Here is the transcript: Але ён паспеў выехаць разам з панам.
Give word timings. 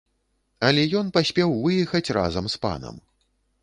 Але 0.69 0.85
ён 1.03 1.13
паспеў 1.19 1.55
выехаць 1.69 2.13
разам 2.21 2.45
з 2.57 2.65
панам. 2.65 2.95